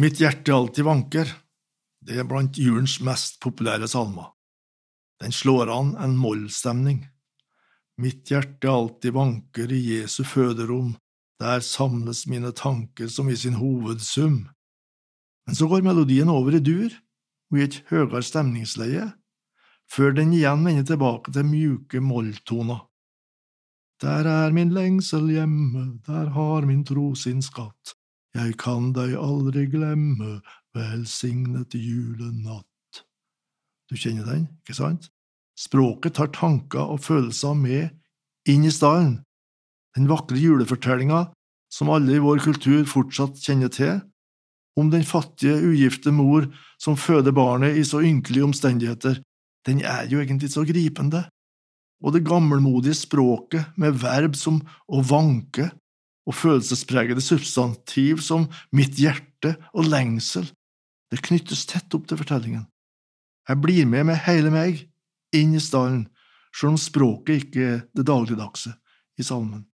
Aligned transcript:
Mitt 0.00 0.16
hjerte 0.16 0.54
alltid 0.54 0.84
vanker, 0.86 1.28
det 2.00 2.14
er 2.22 2.24
blant 2.24 2.56
julens 2.56 2.94
mest 3.04 3.34
populære 3.44 3.84
salmer. 3.90 4.30
Den 5.20 5.34
slår 5.34 5.68
an 5.74 5.90
en 6.00 6.14
mollstemning. 6.16 7.02
Mitt 8.00 8.32
hjerte 8.32 8.70
alltid 8.72 9.12
vanker 9.12 9.68
i 9.68 9.82
Jesu 9.90 10.22
føderom, 10.24 10.94
der 11.36 11.60
samles 11.60 12.24
mine 12.32 12.54
tanker 12.56 13.12
som 13.12 13.28
i 13.28 13.36
sin 13.36 13.60
hovedsum. 13.60 14.46
Men 15.44 15.60
så 15.60 15.68
går 15.68 15.84
melodien 15.84 16.32
over 16.32 16.56
i 16.56 16.64
dur 16.64 16.96
og 17.52 17.60
i 17.60 17.68
et 17.68 17.80
høyere 17.92 18.24
stemningsleie, 18.24 19.10
før 19.84 20.16
den 20.16 20.32
igjen 20.32 20.64
vender 20.64 20.88
tilbake 20.94 21.36
til 21.36 21.48
mjuke 21.52 22.00
molltoner. 22.00 22.86
Der 24.00 24.24
er 24.24 24.56
min 24.56 24.72
lengsel 24.72 25.28
hjemme, 25.28 25.98
der 26.08 26.32
har 26.32 26.64
min 26.64 26.86
tro 26.88 27.10
sin 27.12 27.44
skatt, 27.44 27.99
jeg 28.36 28.56
kan 28.62 28.92
deg 28.94 29.16
aldri 29.18 29.66
glemme, 29.70 30.38
velsignet 30.76 31.74
julenatt. 31.74 33.02
Du 33.90 33.96
kjenner 33.98 34.28
den, 34.28 34.46
ikke 34.62 34.76
sant? 34.78 35.08
Språket 35.58 36.14
tar 36.16 36.30
tanker 36.34 36.92
og 36.94 37.02
følelser 37.02 37.56
med 37.58 37.90
inn 38.48 38.64
i 38.64 38.72
stallen. 38.72 39.18
Den 39.98 40.06
vakre 40.08 40.38
julefortellinga, 40.38 41.26
som 41.70 41.90
alle 41.90 42.16
i 42.16 42.22
vår 42.22 42.38
kultur 42.44 42.86
fortsatt 42.88 43.42
kjenner 43.42 43.72
til, 43.74 43.98
om 44.78 44.92
den 44.92 45.02
fattige, 45.04 45.58
ugifte 45.58 46.12
mor 46.14 46.46
som 46.80 46.96
føder 46.96 47.34
barnet 47.34 47.76
i 47.76 47.82
så 47.84 48.00
ynkelige 48.06 48.46
omstendigheter, 48.46 49.18
den 49.66 49.82
er 49.84 50.06
jo 50.08 50.22
egentlig 50.22 50.52
så 50.54 50.62
gripende. 50.64 51.26
Og 52.00 52.14
det 52.14 52.24
gammelmodige 52.24 52.96
språket 52.96 53.74
med 53.76 53.98
verb 54.00 54.38
som 54.38 54.62
å 54.88 55.02
vanke 55.04 55.68
og 56.30 56.36
følelsespregede 56.38 57.22
substantiv 57.24 58.22
som 58.22 58.46
mitt 58.76 58.94
hjerte 59.02 59.56
og 59.74 59.88
lengsel, 59.90 60.46
det 61.10 61.24
knyttes 61.26 61.66
tett 61.66 61.90
opp 61.96 62.06
til 62.06 62.20
fortellingen. 62.20 62.68
Jeg 63.50 63.58
blir 63.58 63.88
med 63.90 64.06
med 64.06 64.20
hele 64.28 64.52
meg, 64.54 64.84
inn 65.34 65.56
i 65.58 65.62
stallen, 65.62 66.04
selv 66.54 66.76
om 66.76 66.78
språket 66.78 67.44
ikke 67.44 67.66
er 67.66 67.82
det 67.96 68.06
dagligdagse 68.06 68.72
i 69.18 69.26
salmen 69.26 69.64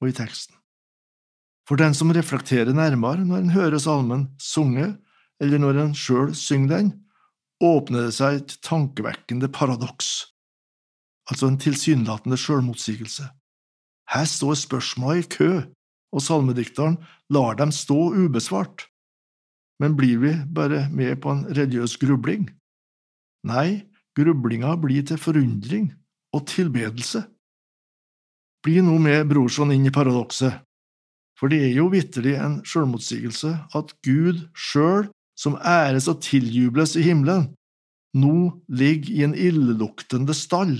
og 0.00 0.10
i 0.10 0.14
teksten. 0.14 0.54
For 1.66 1.78
den 1.78 1.94
som 1.94 2.10
reflekterer 2.14 2.74
nærmere 2.74 3.24
når 3.26 3.42
en 3.42 3.54
hører 3.54 3.82
salmen 3.82 4.28
sunget, 4.42 4.96
eller 5.42 5.58
når 5.58 5.82
en 5.82 5.92
sjøl 5.96 6.34
synger 6.36 6.76
den, 6.76 6.92
åpner 7.62 8.08
det 8.08 8.14
seg 8.16 8.38
et 8.38 8.56
tankevekkende 8.64 9.50
paradoks, 9.52 10.30
altså 11.30 11.50
en 11.50 11.60
tilsynelatende 11.60 12.38
sjølmotsigelse. 12.40 13.26
Her 14.10 14.26
står 14.26 14.56
spørsmåla 14.58 15.20
i 15.20 15.28
kø, 15.30 15.50
og 16.10 16.24
salmedikteren 16.24 16.98
lar 17.32 17.58
dem 17.58 17.72
stå 17.74 18.10
ubesvart. 18.14 18.86
Men 19.80 19.96
blir 19.96 20.18
vi 20.20 20.32
bare 20.52 20.86
med 20.92 21.20
på 21.22 21.32
en 21.32 21.44
religiøs 21.48 21.96
grubling? 22.02 22.48
Nei, 23.46 23.86
grublinga 24.18 24.74
blir 24.80 25.06
til 25.06 25.20
forundring 25.20 25.92
og 26.36 26.46
tilbedelse. 26.50 27.24
Bli 28.60 28.82
nå 28.84 28.98
med 29.00 29.30
brorson 29.30 29.72
inn 29.72 29.86
i 29.88 29.94
paradokset, 29.94 30.58
for 31.40 31.48
det 31.48 31.62
er 31.70 31.78
jo 31.78 31.88
vitterlig 31.88 32.34
en 32.36 32.58
sjølmotsigelse 32.68 33.54
at 33.76 33.94
Gud 34.04 34.44
sjøl, 34.52 35.08
som 35.40 35.56
æres 35.64 36.04
og 36.12 36.20
tiljubles 36.20 36.98
i 37.00 37.06
himmelen, 37.06 37.46
nå 38.12 38.60
ligger 38.68 39.14
i 39.14 39.22
en 39.24 39.32
illeluktende 39.32 40.36
stall. 40.36 40.74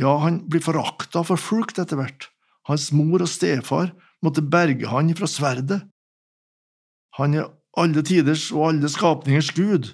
Ja, 0.00 0.14
han 0.22 0.40
blir 0.48 0.64
forakta 0.64 1.20
og 1.20 1.28
forfulgt 1.34 1.82
etter 1.82 2.00
hvert. 2.00 2.30
Hans 2.68 2.90
mor 2.96 3.20
og 3.20 3.28
stefar 3.28 3.92
måtte 4.24 4.42
berge 4.42 4.88
han 4.88 5.12
fra 5.16 5.28
sverdet. 5.28 5.82
Han 7.18 7.36
er 7.36 7.50
alle 7.76 8.02
tiders 8.06 8.48
og 8.52 8.70
alle 8.70 8.88
skapningers 8.88 9.50
gud, 9.54 9.92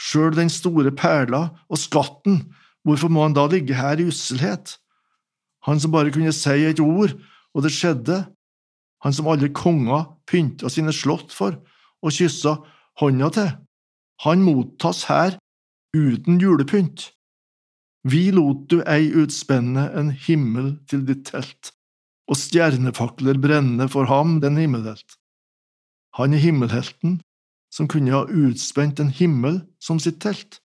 sjøl 0.00 0.34
den 0.36 0.50
store 0.50 0.92
perla 0.94 1.48
og 1.68 1.78
skatten, 1.78 2.42
hvorfor 2.86 3.12
må 3.12 3.26
han 3.26 3.36
da 3.36 3.46
ligge 3.50 3.76
her 3.76 4.00
i 4.00 4.08
usselhet? 4.08 4.78
Han 5.66 5.80
som 5.80 5.92
bare 5.92 6.12
kunne 6.14 6.32
si 6.32 6.64
et 6.64 6.80
ord, 6.80 7.12
og 7.54 7.64
det 7.64 7.74
skjedde, 7.74 8.22
han 9.02 9.14
som 9.14 9.28
alle 9.30 9.50
konger 9.54 10.06
pynta 10.26 10.70
sine 10.72 10.94
slott 10.94 11.34
for 11.34 11.58
og 12.02 12.14
kyssa 12.14 12.56
hånda 13.00 13.30
til, 13.34 13.50
han 14.24 14.42
mottas 14.42 15.04
her 15.10 15.36
uten 15.94 16.40
julepynt. 16.42 17.10
Vi 18.08 18.30
lot 18.34 18.66
du 18.70 18.80
ei 18.86 19.10
utspenne 19.14 19.88
en 19.98 20.10
himmel 20.10 20.76
til 20.90 21.04
ditt 21.06 21.26
telt, 21.30 21.72
og 22.28 22.36
stjernefakler 22.36 23.40
brenne 23.40 23.88
for 23.90 24.08
ham, 24.10 24.38
den 24.44 24.58
himmelhelt. 24.60 25.16
Han 26.18 26.34
er 26.34 26.42
himmelhelten, 26.42 27.20
som 27.72 27.88
kunne 27.88 28.12
ha 28.12 28.24
utspent 28.28 29.00
en 29.00 29.12
himmel 29.12 29.62
som 29.80 30.00
sitt 30.00 30.20
telt. 30.24 30.60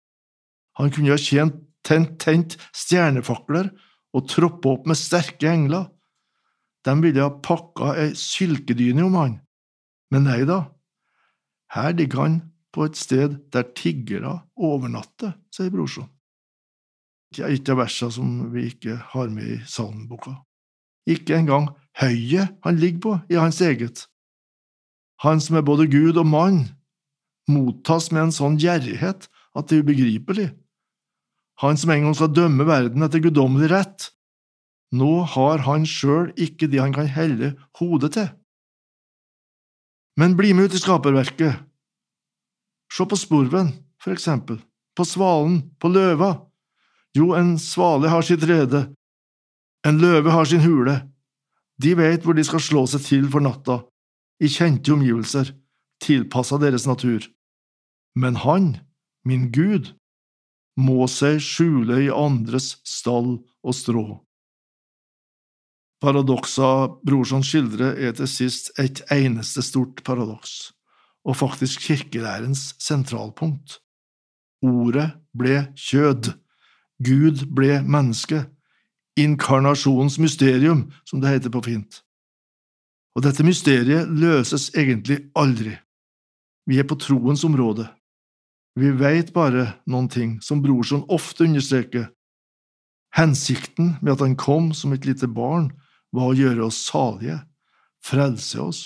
Han 0.78 0.90
kunne 0.94 1.14
ha 1.14 1.20
tjent 1.20 1.58
tent, 1.86 2.18
tent 2.22 2.56
stjernefakler 2.74 3.70
og 4.14 4.28
troppa 4.30 4.76
opp 4.76 4.86
med 4.90 4.98
sterke 4.98 5.50
engler. 5.50 5.88
De 6.86 6.94
ville 7.02 7.22
ha 7.22 7.30
pakka 7.42 7.92
ei 8.02 8.12
sylkedyne 8.18 9.04
om 9.06 9.18
han, 9.18 9.36
men 10.10 10.26
nei 10.26 10.42
da, 10.48 10.64
her 11.72 11.94
ligger 11.96 12.24
han 12.24 12.40
på 12.74 12.88
et 12.88 12.98
sted 12.98 13.36
der 13.54 13.68
tiggere 13.76 14.40
overnatter, 14.56 15.36
sier 15.54 15.70
brorsan. 15.72 16.08
Det 17.32 17.44
er 17.46 17.54
ikke 17.54 17.76
av 17.76 17.84
versene 17.84 18.12
som 18.12 18.32
vi 18.52 18.66
ikke 18.72 18.98
har 19.14 19.30
med 19.32 19.54
i 19.54 19.60
salmeboka. 19.68 20.34
Ikke 21.08 21.36
engang 21.36 21.70
høyet 21.98 22.54
han 22.64 22.78
ligger 22.78 23.00
på, 23.00 23.12
i 23.32 23.38
hans 23.40 23.60
eget. 23.60 24.06
Han 25.22 25.40
som 25.42 25.58
er 25.58 25.66
både 25.66 25.86
Gud 25.90 26.18
og 26.18 26.26
mann, 26.26 26.64
mottas 27.50 28.10
med 28.12 28.28
en 28.28 28.34
sånn 28.34 28.58
gjerrighet 28.62 29.28
at 29.54 29.68
det 29.68 29.78
er 29.78 29.84
ubegripelig. 29.86 30.48
Han 31.62 31.78
som 31.78 31.92
en 31.94 32.06
gang 32.06 32.16
skal 32.16 32.32
dømme 32.34 32.66
verden 32.66 33.04
etter 33.04 33.22
guddommelig 33.22 33.70
rett. 33.70 34.08
Nå 34.92 35.22
har 35.34 35.62
han 35.66 35.86
sjøl 35.88 36.32
ikke 36.41 36.68
det 36.70 36.80
han 36.82 36.94
kan 36.96 37.10
helle 37.10 37.54
hodet 37.78 38.12
til. 38.16 38.30
Men 40.18 40.36
bli 40.36 40.52
med 40.56 40.68
ut 40.68 40.76
i 40.76 40.80
skaperverket. 40.82 41.62
Se 42.92 43.06
på 43.08 43.16
spurven, 43.16 43.70
for 44.02 44.12
eksempel, 44.12 44.58
på 44.96 45.06
svalen, 45.08 45.62
på 45.80 45.88
løva. 45.88 46.34
Jo, 47.16 47.32
en 47.36 47.54
svale 47.60 48.10
har 48.12 48.24
sitt 48.26 48.44
rede, 48.48 48.84
en 49.87 49.98
løve 49.98 50.31
har 50.31 50.47
sin 50.47 50.62
hule. 50.62 51.00
De 51.82 51.94
vet 51.98 52.22
hvor 52.25 52.37
de 52.38 52.44
skal 52.47 52.62
slå 52.62 52.84
seg 52.91 53.04
til 53.06 53.28
for 53.31 53.43
natta, 53.43 53.81
i 54.43 54.50
kjente 54.50 54.93
omgivelser, 54.94 55.53
tilpassa 56.03 56.59
deres 56.62 56.87
natur. 56.87 57.26
Men 58.19 58.38
han, 58.42 58.76
min 59.26 59.50
Gud, 59.54 59.94
må 60.78 61.06
seg 61.10 61.41
skjule 61.42 62.00
i 62.06 62.12
andres 62.12 62.76
stall 62.88 63.37
og 63.62 63.75
strå. 63.76 64.06
Paradoksa 66.03 66.98
Brorson 67.06 67.44
skildrer, 67.47 67.94
er 67.94 68.15
til 68.19 68.31
sist 68.31 68.72
et 68.82 69.04
eneste 69.15 69.62
stort 69.62 70.03
paradoks, 70.06 70.72
og 71.22 71.38
faktisk 71.38 71.84
kirkelærens 71.87 72.72
sentralpunkt. 72.82 73.78
Ordet 74.66 75.12
ble 75.38 75.69
kjød, 75.78 76.32
Gud 77.03 77.47
ble 77.54 77.78
menneske, 77.87 78.42
inkarnasjonens 79.18 80.18
mysterium, 80.18 80.92
som 81.04 81.20
det 81.20 81.28
heter 81.28 81.52
på 81.52 81.62
fint. 81.66 82.02
Og 83.16 83.24
dette 83.26 83.44
mysteriet 83.44 84.08
løses 84.08 84.70
egentlig 84.74 85.18
aldri. 85.36 85.74
Vi 86.66 86.78
er 86.80 86.88
på 86.88 86.96
troens 86.96 87.44
område. 87.44 87.88
Vi 88.78 88.88
veit 88.96 89.34
bare 89.34 89.74
noen 89.84 90.09
ting, 90.09 90.38
som 90.41 90.62
Brorson 90.64 91.04
ofte 91.12 91.44
understreker. 91.44 92.09
Hensikten 93.12 93.97
med 94.00 94.14
at 94.14 94.24
han 94.24 94.36
kom 94.41 94.72
som 94.72 94.94
et 94.97 95.04
lite 95.04 95.28
barn, 95.28 95.72
var 96.12 96.32
å 96.32 96.36
gjøre 96.36 96.68
oss 96.68 96.80
salige, 96.86 97.38
frelse 98.04 98.60
oss. 98.60 98.80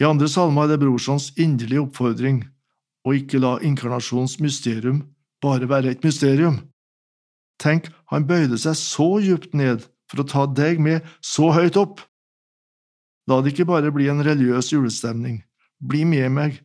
I 0.00 0.08
andre 0.08 0.28
salmer 0.28 0.66
er 0.66 0.72
det 0.72 0.82
Brorsons 0.82 1.30
inderlige 1.40 1.84
oppfordring 1.84 2.42
å 3.06 3.14
ikke 3.16 3.40
la 3.42 3.56
inkarnasjonens 3.64 4.38
mysterium 4.42 5.02
bare 5.42 5.68
være 5.68 5.92
et 5.92 6.04
mysterium. 6.06 6.60
Tenk, 7.62 7.88
han 8.10 8.26
bøyde 8.26 8.58
seg 8.58 8.74
så 8.78 9.08
djupt 9.22 9.54
ned 9.54 9.86
for 10.10 10.22
å 10.22 10.28
ta 10.28 10.46
deg 10.50 10.80
med 10.82 11.06
så 11.24 11.52
høyt 11.54 11.78
opp. 11.80 12.02
La 13.30 13.38
det 13.40 13.52
ikke 13.52 13.68
bare 13.70 13.92
bli 13.94 14.08
en 14.10 14.24
religiøs 14.26 14.72
julestemning. 14.72 15.40
Bli 15.78 16.02
med 16.08 16.34
meg, 16.34 16.58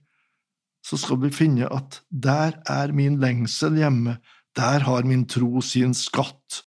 så 0.86 0.98
skal 1.00 1.20
vi 1.22 1.34
finne 1.34 1.68
at 1.74 2.02
der 2.10 2.58
er 2.72 2.94
min 2.96 3.20
lengsel 3.22 3.78
hjemme, 3.78 4.18
der 4.58 4.86
har 4.88 5.06
min 5.06 5.26
tro 5.30 5.62
sin 5.62 5.94
skatt. 5.98 6.64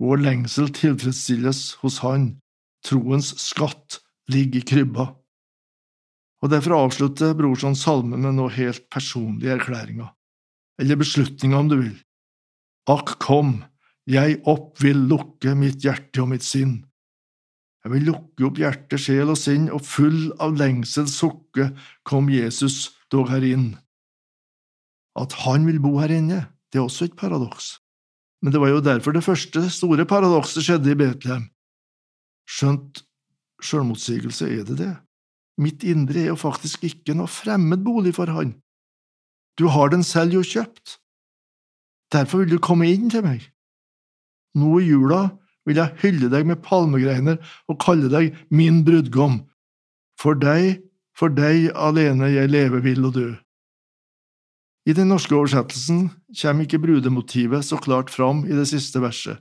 Vår 0.00 0.22
lengsel 0.24 0.70
tilfredsstilles 0.74 1.76
hos 1.82 2.00
Han, 2.04 2.38
troens 2.84 3.32
skatt 3.40 4.00
ligger 4.32 4.62
i 4.62 4.68
krybba. 4.70 5.10
Og 6.44 6.50
Derfor 6.52 6.76
avslutter 6.76 7.36
Brorson 7.36 7.76
salme 7.76 8.18
med 8.20 8.36
noe 8.36 8.52
helt 8.52 8.84
personlige 8.92 9.54
erklæringer, 9.56 10.10
eller 10.80 11.00
beslutninger 11.00 11.58
om 11.58 11.70
du 11.70 11.78
vil. 11.80 11.94
Akk, 12.90 13.16
kom, 13.22 13.62
jeg 14.04 14.42
opp 14.50 14.82
vil 14.84 15.06
lukke 15.08 15.54
mitt 15.56 15.84
hjerte 15.84 16.20
og 16.24 16.34
mitt 16.34 16.44
sinn. 16.44 16.82
Jeg 17.84 17.92
vil 17.92 18.06
lukke 18.10 18.46
opp 18.48 18.58
hjerte, 18.60 18.98
sjel 19.00 19.32
og 19.32 19.38
sinn, 19.40 19.70
og 19.72 19.84
full 19.84 20.32
av 20.40 20.56
lengsel 20.56 21.08
sukke 21.08 21.70
kom 22.08 22.28
Jesus 22.32 22.94
dog 23.12 23.30
her 23.32 23.44
inn. 23.44 23.74
At 25.16 25.36
han 25.44 25.64
vil 25.68 25.80
bo 25.80 25.96
her 26.00 26.12
inne, 26.12 26.46
det 26.72 26.80
er 26.80 26.86
også 26.86 27.08
et 27.08 27.16
paradoks. 27.16 27.78
Men 28.44 28.52
det 28.52 28.60
var 28.60 28.72
jo 28.72 28.84
derfor 28.84 29.16
det 29.16 29.24
første 29.24 29.62
store 29.72 30.04
paradokset 30.08 30.66
skjedde 30.66 30.92
i 30.92 30.98
Betlehem. 31.00 31.46
Skjønt 32.44 33.04
sjølmotsigelse 33.64 34.50
er 34.52 34.66
det 34.68 34.76
det. 34.82 34.92
Mitt 35.60 35.84
indre 35.86 36.24
er 36.24 36.32
jo 36.32 36.40
faktisk 36.40 36.84
ikke 36.84 37.14
noe 37.16 37.30
fremmed 37.30 37.84
bolig 37.86 38.12
for 38.16 38.28
han. 38.28 38.56
Du 39.56 39.68
har 39.72 39.92
den 39.92 40.02
selv 40.04 40.34
jo 40.34 40.42
kjøpt. 40.44 40.98
Derfor 42.14 42.44
vil 42.44 42.54
du 42.54 42.62
komme 42.62 42.88
inn 42.92 43.10
til 43.10 43.24
meg. 43.26 43.42
Nå 44.54 44.78
i 44.78 44.90
jula 44.92 45.26
vil 45.66 45.80
jeg 45.80 45.98
hylle 46.02 46.30
deg 46.30 46.46
med 46.46 46.62
palmegreiner 46.62 47.40
og 47.70 47.80
kalle 47.82 48.10
deg 48.12 48.36
min 48.54 48.82
brudgom. 48.86 49.40
For 50.20 50.38
deg, 50.38 50.84
for 51.16 51.32
deg 51.34 51.72
alene 51.74 52.30
jeg 52.30 52.52
leve 52.52 52.82
vil 52.84 53.02
og 53.08 53.16
dø. 53.16 53.30
I 54.84 54.92
den 54.92 55.08
norske 55.08 55.32
oversettelsen 55.32 56.10
kommer 56.36 56.66
ikke 56.66 56.82
brudemotivet 56.82 57.64
så 57.64 57.78
klart 57.80 58.12
fram 58.12 58.44
i 58.44 58.52
det 58.52 58.68
siste 58.68 59.00
verset. 59.00 59.40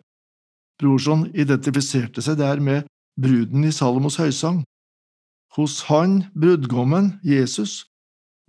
Brorson 0.79 1.27
identifiserte 1.35 2.23
seg 2.23 2.39
der 2.39 2.61
med 2.63 2.87
bruden 3.19 3.67
i 3.67 3.73
Salomos 3.75 4.17
høysang. 4.17 4.63
Hos 5.53 5.83
han, 5.91 6.23
brudgommen, 6.33 7.19
Jesus, 7.27 7.83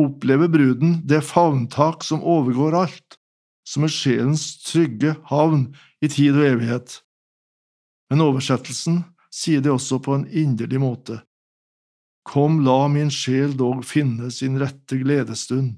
opplever 0.01 0.49
bruden 0.49 1.03
det 1.05 1.21
favntak 1.27 2.07
som 2.07 2.23
overgår 2.23 2.79
alt, 2.79 3.19
som 3.65 3.87
er 3.87 3.93
sjelens 3.93 4.45
trygge 4.65 5.15
havn 5.31 5.71
i 6.05 6.11
tid 6.13 6.37
og 6.37 6.49
evighet. 6.53 6.99
Men 8.13 8.25
oversettelsen 8.25 9.03
sier 9.33 9.65
det 9.65 9.73
også 9.73 10.01
på 10.05 10.19
en 10.19 10.27
inderlig 10.29 10.81
måte. 10.83 11.21
Kom, 12.25 12.63
la 12.65 12.87
min 12.89 13.11
sjel 13.13 13.57
dog 13.57 13.85
finne 13.85 14.31
sin 14.33 14.57
rette 14.61 14.97
gledesstund, 15.01 15.77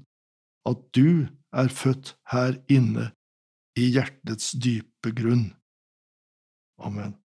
at 0.67 0.83
du 0.95 1.27
er 1.55 1.71
født 1.71 2.15
her 2.31 2.59
inne 2.71 3.11
i 3.77 3.89
hjertets 3.95 4.53
dype 4.55 5.11
grunn. 5.15 5.49
Amen. 6.79 7.15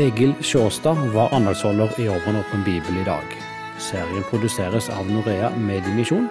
Egil 0.00 0.32
Sjåstad 0.40 0.96
var 1.12 1.34
andagsholder 1.36 2.00
i 2.00 2.08
Åpen 2.08 2.38
åpen 2.40 2.64
bibel 2.64 2.96
i 2.96 3.04
dag. 3.04 3.36
Serien 3.78 4.24
produseres 4.30 4.88
av 4.88 5.10
Norea 5.10 5.50
Mediemisjon. 5.56 6.30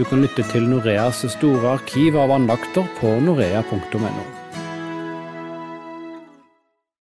Du 0.00 0.06
kan 0.08 0.22
lytte 0.24 0.40
til 0.48 0.64
Noreas 0.64 1.20
store 1.34 1.74
arkiv 1.74 2.16
av 2.16 2.32
andakter 2.32 2.88
på 3.02 3.18
norea.no. 3.20 4.39